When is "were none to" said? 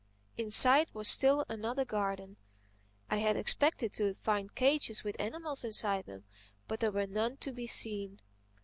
6.91-7.51